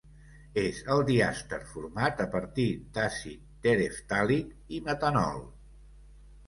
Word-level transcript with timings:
És 0.61 0.77
el 0.95 1.01
diàster 1.09 1.59
format 1.73 2.25
a 2.25 2.27
partir 2.37 2.67
d'àcid 2.97 3.47
tereftàlic 3.67 4.53
i 4.79 4.83
metanol. 4.91 5.45